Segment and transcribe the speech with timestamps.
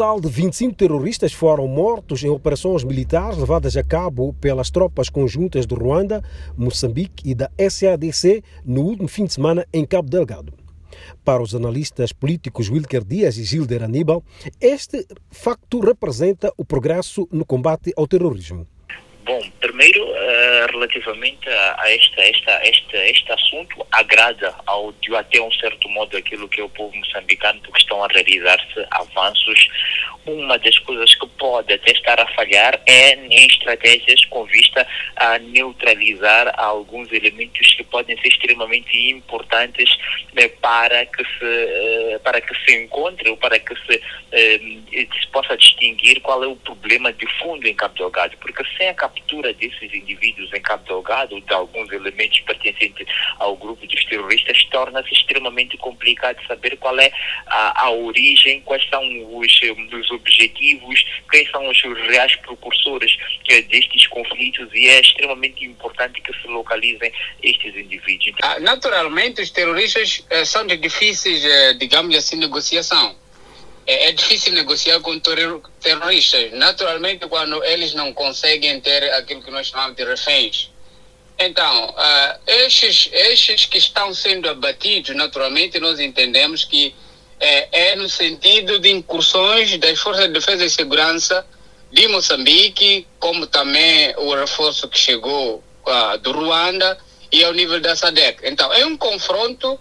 [0.00, 5.66] total de 25 terroristas foram mortos em operações militares levadas a cabo pelas tropas conjuntas
[5.66, 6.24] do Ruanda,
[6.56, 10.54] Moçambique e da SADC no último fim de semana em Cabo Delgado.
[11.22, 14.24] Para os analistas políticos Wilker Dias e Gilder Aníbal,
[14.58, 18.66] este facto representa o progresso no combate ao terrorismo.
[19.30, 25.40] Bom, primeiro, uh, relativamente a, a esta, esta, este, este assunto, agrada ao, de até
[25.40, 29.68] um certo modo aquilo que é o povo moçambicano, porque estão a realizar-se avanços.
[30.26, 35.38] Uma das coisas que pode até estar a falhar é em estratégias com vista a
[35.38, 39.96] neutralizar alguns elementos que podem ser extremamente importantes
[40.34, 45.26] né, para, que se, uh, para que se encontre ou para que se, uh, se
[45.28, 49.52] possa distinguir qual é o problema de fundo em Cabo Delgado, porque sem a captura
[49.54, 50.50] desses indivíduos
[50.86, 53.06] Delgado, de alguns elementos pertencentes
[53.38, 57.12] ao grupo dos terroristas, torna-se extremamente complicado saber qual é
[57.46, 59.02] a, a origem, quais são
[59.36, 59.60] os,
[59.92, 63.16] os objetivos, quem são os reais precursores
[63.48, 67.12] é, destes conflitos e é extremamente importante que se localizem
[67.42, 68.36] estes indivíduos.
[68.42, 73.19] Ah, naturalmente, os terroristas eh, são de difíceis, eh, digamos assim, negociação
[73.90, 76.52] é, é difícil negociar com terroristas.
[76.52, 80.70] Naturalmente, quando eles não conseguem ter aquilo que nós chamamos de reféns.
[81.36, 86.94] Então, uh, estes, estes que estão sendo abatidos, naturalmente, nós entendemos que
[87.40, 91.44] é, é no sentido de incursões das Forças de Defesa e Segurança
[91.90, 96.96] de Moçambique, como também o reforço que chegou uh, do Ruanda
[97.32, 98.42] e ao nível da SADEC.
[98.44, 99.80] Então, é um confronto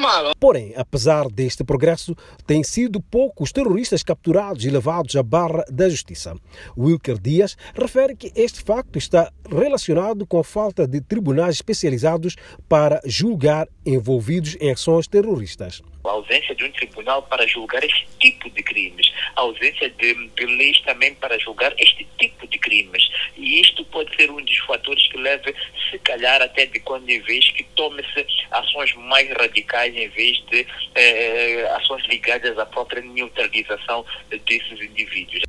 [0.00, 0.34] normal.
[0.40, 6.34] Porém, apesar deste progresso, têm sido poucos terroristas capturados e levados à barra da justiça.
[6.76, 12.36] Wilker Dias refere que este facto está relacionado com a falta de tribunais especializados
[12.68, 15.82] para julgar envolvidos em ações terroristas.
[16.02, 20.46] A ausência de um tribunal para julgar este tipo de crimes, a ausência de, de
[20.46, 23.06] leis também para julgar este tipo de crimes.
[23.36, 25.54] E isto pode ser um dos fatores que leve,
[25.90, 30.66] se calhar, até de quando em vez que tome-se ações mais radicais em vez de
[30.94, 35.42] eh, ações ligadas à própria neutralização desses indivíduos.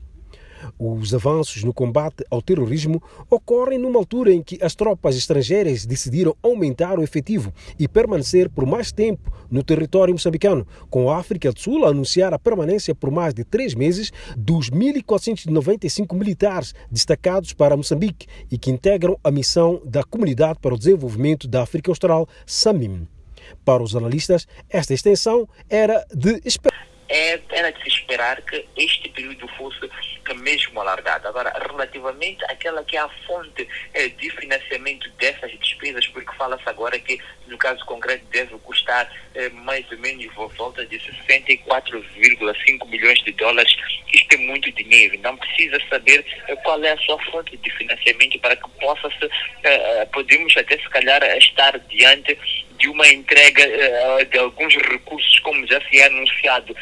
[0.83, 6.35] Os avanços no combate ao terrorismo ocorrem numa altura em que as tropas estrangeiras decidiram
[6.41, 11.59] aumentar o efetivo e permanecer por mais tempo no território moçambicano, com a África do
[11.59, 17.77] Sul a anunciar a permanência por mais de três meses dos 1.495 militares destacados para
[17.77, 23.07] Moçambique e que integram a missão da Comunidade para o Desenvolvimento da África Austral, SAMIM.
[23.63, 26.70] Para os analistas, esta extensão era de esperar
[27.11, 29.89] é, era de se esperar que este período fosse
[30.35, 31.27] mesmo alargado.
[31.27, 36.97] Agora, relativamente àquela que é a fonte é, de financiamento dessas despesas, porque fala-se agora
[36.97, 43.31] que, no caso concreto, deve custar é, mais ou menos volta de 64,5 milhões de
[43.33, 43.75] dólares.
[44.13, 45.19] Isto é muito dinheiro.
[45.19, 49.29] Não precisa saber é, qual é a sua fonte de financiamento para que possa se,
[49.63, 52.37] é, podemos até se calhar estar diante
[52.81, 56.75] de uma entrega uh, de alguns recursos, como já se é anunciado.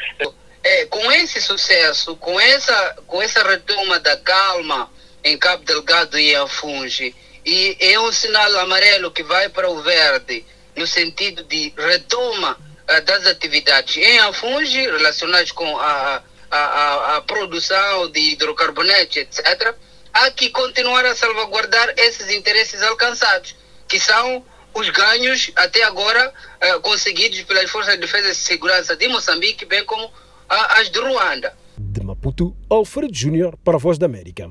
[0.64, 4.90] É, com esse sucesso, com essa, com essa retoma da calma
[5.22, 10.44] em Cabo Delgado e Afunge, e é um sinal amarelo que vai para o verde,
[10.74, 17.20] no sentido de retoma uh, das atividades em Afunge, relacionadas com a, a, a, a
[17.22, 19.74] produção de hidrocarbonetos, etc.,
[20.14, 23.54] há que continuar a salvaguardar esses interesses alcançados,
[23.86, 24.42] que são
[24.74, 29.84] os ganhos até agora eh, conseguidos pelas Forças de Defesa e Segurança de Moçambique, bem
[29.84, 30.10] como
[30.48, 31.56] as de Ruanda.
[31.78, 34.50] De Maputo, Alfredo Júnior para a Voz da América.